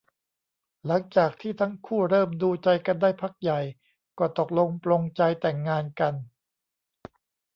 [0.85, 3.59] หลังจากที่ทั้งคู่เริ่มดูใจกันได้พักใหญ่
[4.19, 6.13] ก็ตกลงปลงใจแต่งงานกัน